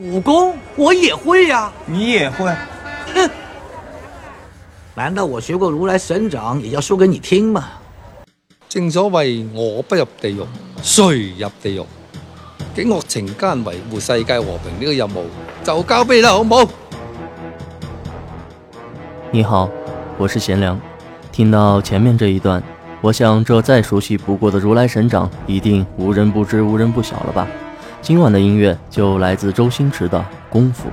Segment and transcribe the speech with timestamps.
[0.00, 2.44] 武功我也会呀，你也会？
[3.16, 3.28] 哼！
[4.94, 7.64] 难道我学过如来神掌也要说给你听吗？
[8.68, 10.40] 正所谓我不入地狱，
[10.80, 11.84] 谁入地狱？
[12.76, 15.26] 警恶惩奸，维护世界和平呢个任务
[15.64, 16.70] 就交俾你啦，好唔好？
[19.32, 19.68] 你好，
[20.16, 20.80] 我是贤良。
[21.32, 22.62] 听到前面这一段，
[23.00, 27.48] 我想这再熟悉不过的如来神掌，一定无人不知、无人不晓了吧？
[28.00, 30.88] 今晚的音乐就来自周星驰的《功夫》。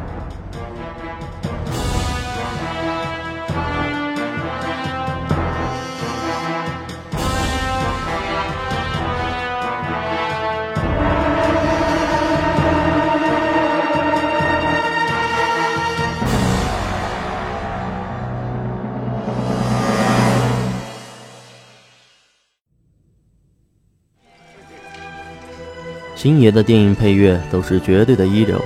[26.25, 28.59] 星爷的电影配乐都是绝对的一流，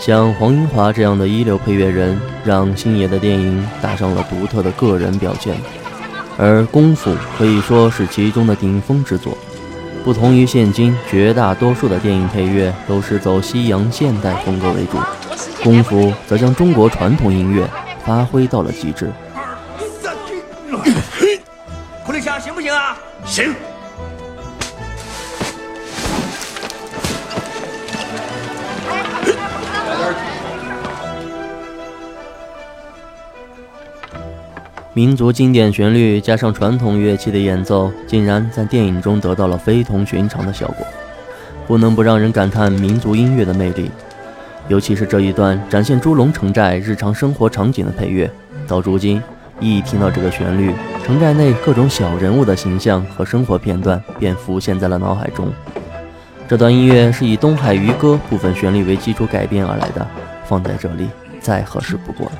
[0.00, 5.54] 像黄英华这样的一流配乐人，让星爷的电影打上了独特的个人表现。
[6.36, 9.38] 而《功夫》可以说是其中的顶峰之作。
[10.04, 14.98] 不同于现今绝大多数的电影配乐都是走西洋现代风格为主，
[15.62, 17.64] 《功夫》则将中国传统音乐
[18.04, 19.12] 发挥到了极致。
[22.04, 22.98] 苦力枪行不行啊？
[23.24, 23.54] 行。
[34.98, 40.84] 民族经典旋律加上传统乐器的演奏，竟然在电影中得到了非同寻常的效果，
[41.68, 43.92] 不能不让人感叹民族音乐的魅力。
[44.66, 48.28] 尤其是这一段展现猪龙城寨日常生活场景的配乐，
[48.66, 49.22] 到如今
[49.60, 50.74] 一听到这个旋律，
[51.04, 55.46] 城寨内各种小人物的形象和生活片段便浮现在了脑海中。
[56.48, 60.04] 这段音乐是以《东海渔歌》部分旋律为基础改编而来的，
[60.44, 62.32] 放在这里再合适不过了。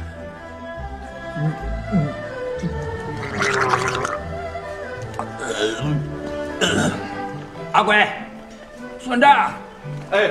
[7.78, 8.08] 阿贵，
[8.98, 9.52] 算账。
[10.10, 10.30] 哎，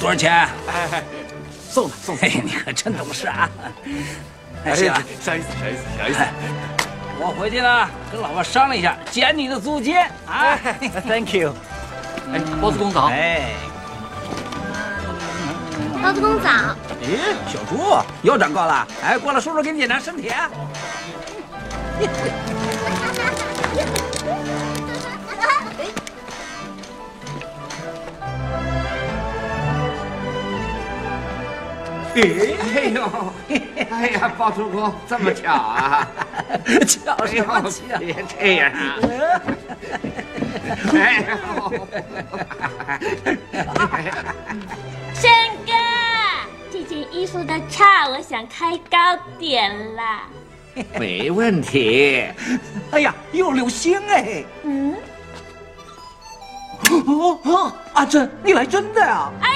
[0.00, 0.32] 多少钱？
[0.68, 1.02] 哎，
[1.68, 2.20] 送了送了。
[2.22, 3.50] 你可真懂事啊！
[4.64, 6.20] 哎呀，小意思小意思小意思。
[7.18, 10.56] 我回去呢，跟老婆商量一下，减你的租金啊。
[11.08, 11.52] Thank you。
[12.32, 13.06] 哎，包子公早。
[13.08, 13.54] 哎，
[16.00, 16.48] 包子公早。
[17.02, 17.18] 咦，
[17.52, 17.76] 小猪
[18.22, 18.86] 又长高了。
[19.02, 20.30] 哎，过来，叔叔给你检查身体。
[32.20, 33.32] 哎呦，
[33.90, 36.08] 哎呀，包租公这么巧啊！
[36.86, 37.98] 巧什么巧？
[37.98, 38.96] 别这样啊！
[40.94, 41.24] 哎
[45.14, 45.30] 申
[45.66, 45.72] 哥，
[46.70, 50.22] 这件衣服的叉我想开高点啦。
[50.98, 52.26] 没问题。
[52.92, 54.44] 哎呀，有流星哎！
[54.62, 54.96] 嗯。
[56.90, 59.47] 哦哦，阿珍，你来真的呀，包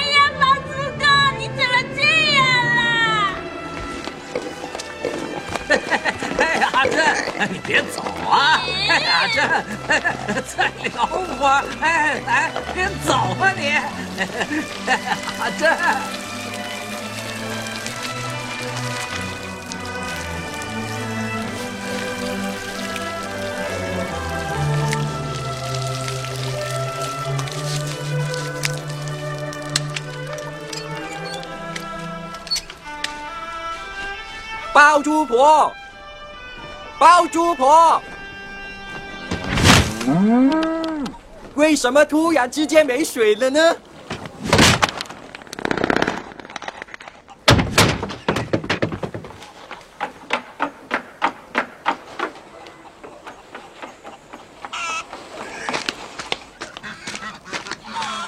[6.83, 6.99] 阿珍，
[7.49, 8.61] 你别走啊！
[8.89, 9.63] 哎，阿珍，
[10.43, 11.63] 再聊会儿。
[11.79, 13.71] 哎，来，别走啊你！
[15.39, 15.63] 阿珍。
[34.73, 35.71] 包租婆，
[37.03, 38.01] 包租婆，
[41.55, 43.75] 为什么突然之间没水了呢？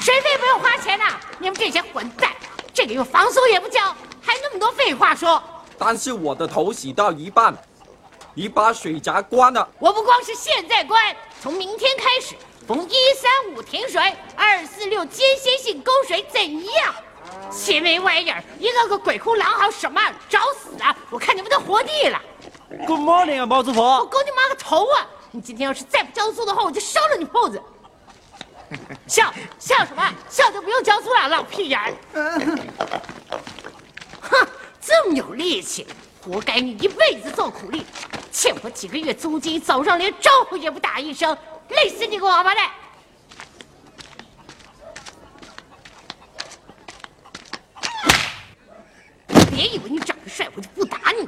[0.02, 1.06] 水费不用花钱呐！
[1.40, 2.30] 你们这些混蛋，
[2.74, 3.80] 这个月房租也不交，
[4.22, 5.42] 还那么多废话说。
[5.78, 7.56] 但是我的头洗到一半，
[8.38, 9.68] 你把水闸关了。
[9.80, 12.36] 我不光是现在关，从明天开始，
[12.68, 16.94] 逢一三五停水，二四六间歇性供水，怎样？
[17.50, 20.02] 些没玩意儿，一个个鬼哭狼嚎什么？
[20.30, 20.96] 找死啊！
[21.10, 22.22] 我看你们都活腻了。
[22.86, 24.00] Good morning 啊，包租婆。
[24.00, 25.08] 我勾你妈个头啊！
[25.32, 27.62] 你今天要是再不交租的话，我就烧了你铺子。
[29.08, 30.14] 笑笑什么？
[30.30, 31.94] 笑就不用交租了，老屁眼儿！
[34.22, 34.48] 哼，
[34.82, 35.88] 这么有力气，
[36.22, 37.86] 活该你一辈子做苦力，
[38.36, 41.36] 欠我几个月租金早上连招呼也不打一声
[41.70, 42.70] 累死你个王八蛋！
[49.50, 51.26] 别以为你长得帅我就不打你！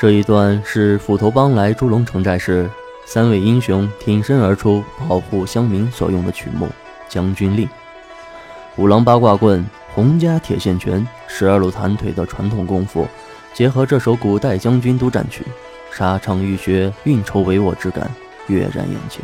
[0.00, 2.66] 这一段是斧头帮来猪龙城寨时，
[3.04, 6.64] 三位英雄挺身而出保护乡民所用的曲目
[7.06, 7.66] 《将军令》。
[8.78, 9.62] 五郎八卦棍、
[9.92, 13.06] 洪家铁线拳、十二路弹腿的传统功夫，
[13.52, 15.44] 结合这首古代将军督战曲，
[15.92, 18.10] 沙场浴血、运筹帷幄之感
[18.46, 19.22] 跃然眼前。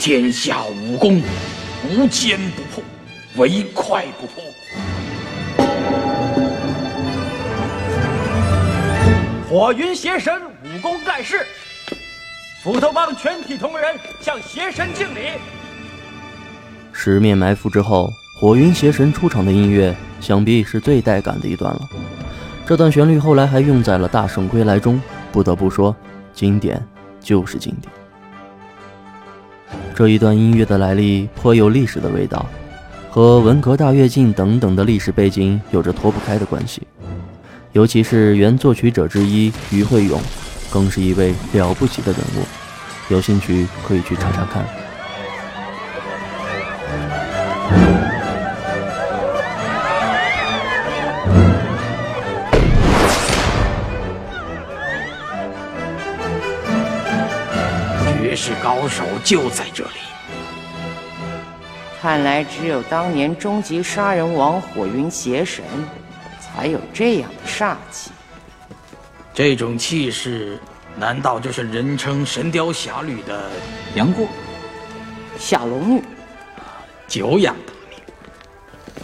[0.00, 1.20] 天下武功，
[1.90, 2.82] 无坚不破，
[3.36, 4.42] 唯快不破。
[9.46, 10.32] 火云邪神
[10.64, 11.46] 武功盖世，
[12.64, 15.32] 斧头帮全体同仁向邪神敬礼。
[16.94, 21.80] 十面埋伏之后，火云邪神出场的音乐，想必是最带感的一段了。
[22.64, 24.98] 这段旋律后来还用在了《大圣归来》中，
[25.30, 25.94] 不得不说，
[26.32, 26.82] 经典
[27.20, 27.99] 就是经典。
[30.00, 32.46] 这一段音乐的来历颇有历史的味道，
[33.10, 36.80] 和文革大跃进等等的历史背景有着脱不开的关系。
[37.72, 40.18] 尤其是原作曲者之一于慧勇，
[40.72, 42.46] 更是一位了不起的人物。
[43.12, 44.64] 有兴趣可以去查查看。
[58.90, 60.00] 手就在这里。
[62.02, 65.64] 看来只有当年终极杀人王火云邪神。
[66.52, 68.10] 才有这样的煞气，
[69.32, 70.58] 这种气势，
[70.96, 73.48] 难道就是人称《神雕侠侣》的
[73.94, 74.26] 杨过、
[75.38, 76.02] 小龙女？
[77.06, 78.00] 久仰大名。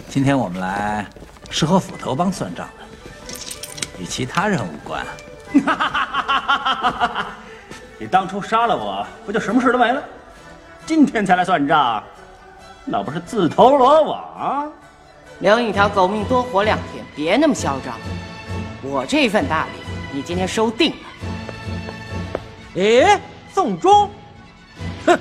[0.09, 1.07] 今天我们来
[1.49, 2.83] 是和斧头帮算账的，
[3.97, 5.05] 与其他人无关。
[7.99, 10.03] 你当初杀了我，不就什么事都没了？
[10.85, 12.03] 今天才来算账，
[12.85, 14.71] 那不是自投罗网？
[15.39, 17.95] 留你条狗命多活两天，别那么嚣张。
[18.83, 21.07] 我这份大礼，你今天收定了。
[22.75, 23.19] 哎，
[23.51, 24.09] 送终？
[25.05, 25.19] 哼，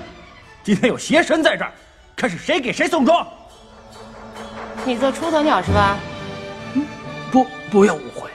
[0.62, 1.72] 今天有邪神在这儿，
[2.14, 3.26] 看是谁给谁送终。
[4.84, 5.96] 你做出头鸟是吧？
[7.32, 8.30] 不，不要误会，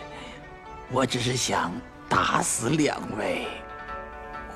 [0.92, 1.72] 我只是想
[2.10, 3.48] 打死两位，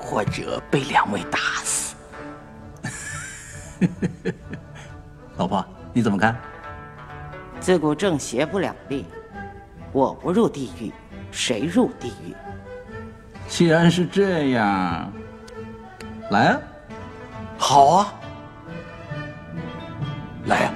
[0.06, 1.96] 或者被两位打死。
[5.36, 6.36] 老婆，你怎么看？
[7.58, 9.04] 自古正邪不两立，
[9.90, 10.92] 我不入地狱，
[11.32, 12.32] 谁入地狱？
[13.48, 15.12] 既然是这样，
[16.30, 16.60] 来啊！
[17.58, 18.14] 好啊，
[20.46, 20.72] 来呀！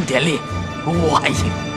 [0.00, 0.38] 用点力，
[0.86, 1.69] 我还行。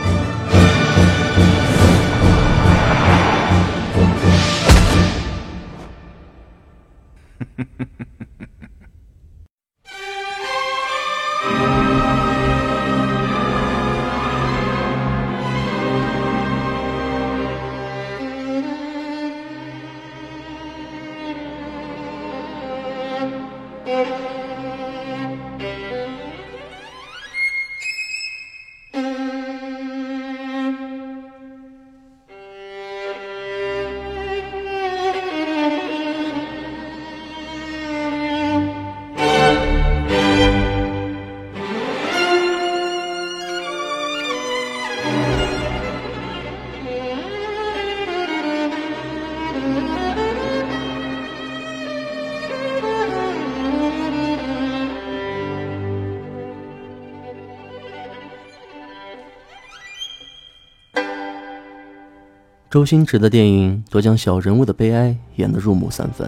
[62.73, 66.27] 周星驰的电影都将小人物的悲哀演得入木三分，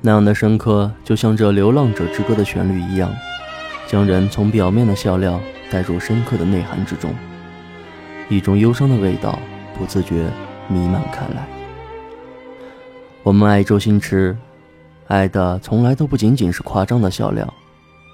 [0.00, 3.08] 那样的深刻，就像这《流浪者之歌》的旋律一样，
[3.86, 5.38] 将人从表面的笑料
[5.70, 7.14] 带入深刻的内涵之中，
[8.28, 9.38] 一种忧伤的味道
[9.78, 10.28] 不自觉
[10.66, 11.46] 弥漫开来。
[13.22, 14.36] 我们爱周星驰，
[15.06, 17.54] 爱的从来都不仅仅是夸张的笑料，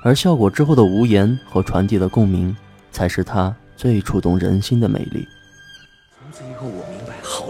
[0.05, 2.55] 而笑果之后的无言和传递的共鸣，
[2.91, 5.27] 才是他最触动人心的魅力。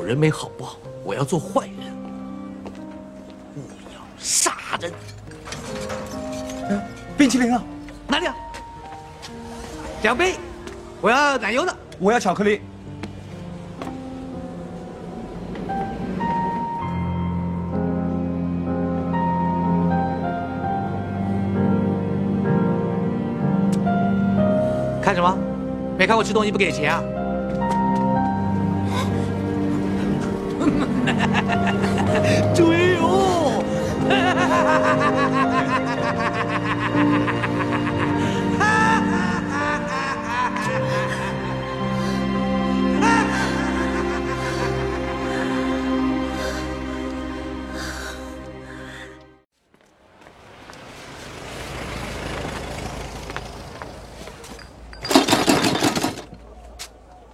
[0.08, 0.74] 人没好报，
[1.04, 1.94] 我要做坏人，
[3.54, 3.60] 我
[3.94, 4.90] 要杀人。
[7.14, 7.62] 冰淇淋啊，
[8.06, 8.34] 哪里啊？
[10.00, 10.36] 两杯，
[11.02, 12.62] 我要奶油的，我要巧克力。
[25.02, 25.36] 看什么？
[25.98, 27.02] 没看我吃东西不给钱啊？
[32.54, 33.62] 追哟！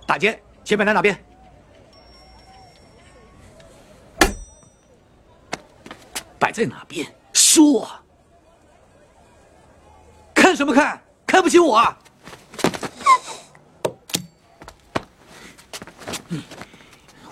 [0.06, 1.33] 打劫，劫匪在哪边？
[6.54, 7.04] 在哪边？
[7.32, 7.90] 说！
[10.32, 11.02] 看什么看？
[11.26, 11.98] 看不起我啊？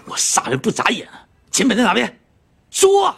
[0.07, 1.09] 我杀人不眨眼，
[1.53, 2.21] 钱本在哪边？
[2.69, 3.15] 说！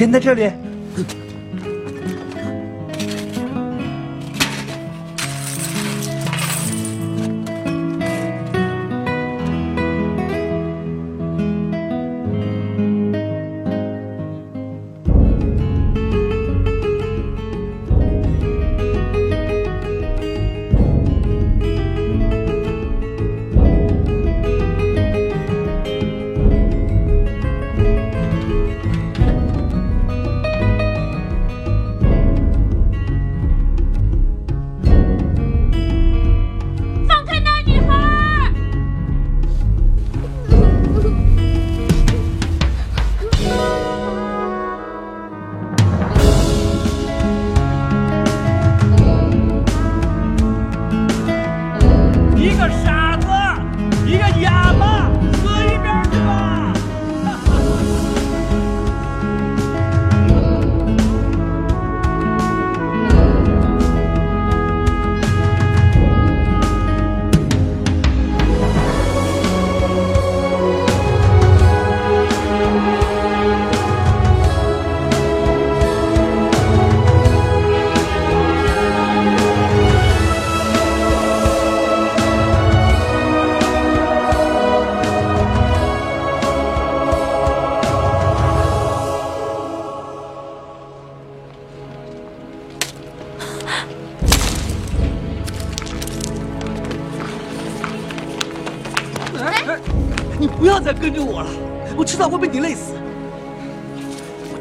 [0.00, 0.50] 钱在这里。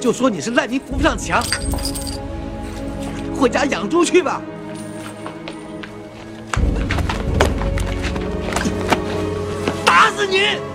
[0.10, 1.40] 就说你是烂泥扶不上墙，
[3.40, 4.42] 回家养猪去吧。
[9.86, 10.69] 打死你！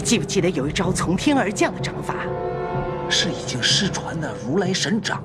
[0.00, 2.14] 你记不记得有一招从天而降的掌法？
[3.10, 5.22] 是已经失传的如来神掌。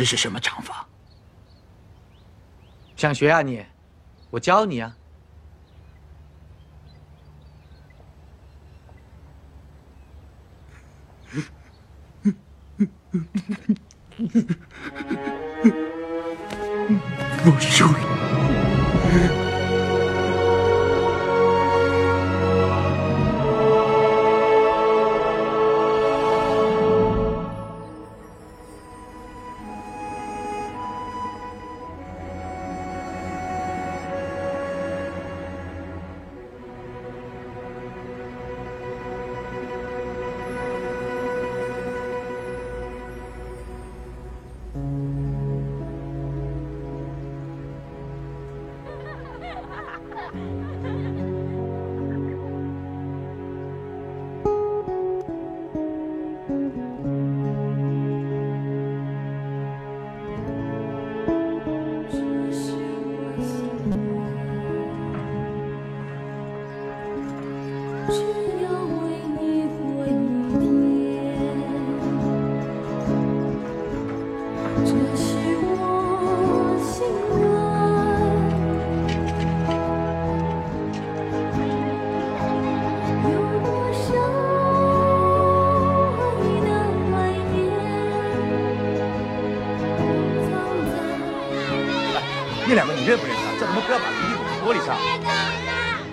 [0.00, 0.86] 这是什么掌法？
[2.96, 3.62] 想学啊你？
[4.30, 4.96] 我教你啊。
[17.44, 19.49] 我输了。
[50.32, 50.59] Yeah.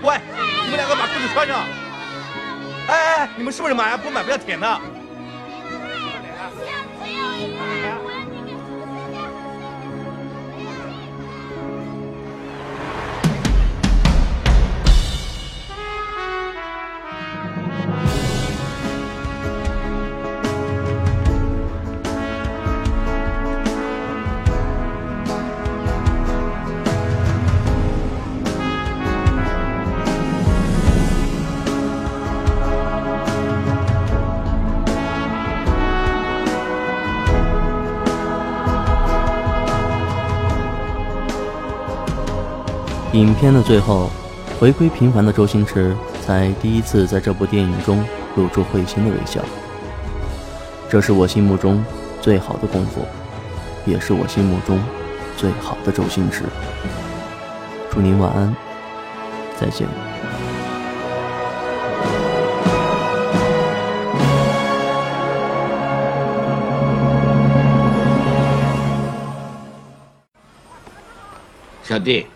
[0.02, 0.20] 喂，
[0.64, 1.58] 你们两个把裤子穿上。
[2.88, 3.98] 哎哎，你们是不是买啊？
[3.98, 4.82] 不买不要舔的。
[43.18, 44.12] 影片的最后，
[44.60, 49.42] 回归平凡的周星驰才第一次在这部电影中露出会心的微笑。
[50.88, 51.84] 这是我心目中
[52.22, 53.02] 最好的功夫，
[53.86, 54.80] 也是我心目中
[55.36, 56.44] 最好的周星驰。
[57.90, 58.56] 祝您晚安，
[59.60, 59.88] 再见。
[71.84, 72.28] 小弟，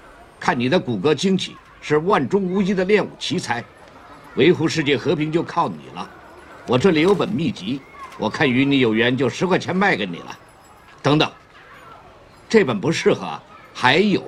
[0.42, 3.64] 看你的骨骼惊奇，是万中无一的练武奇才，
[4.34, 6.10] 维护世界和平就靠你了。
[6.66, 7.80] 我这里有本秘籍，
[8.18, 10.36] 我看与你有缘，就十块钱卖给你了。
[11.04, 11.32] 等等，
[12.50, 13.40] 这本不适合，
[13.72, 14.24] 还有。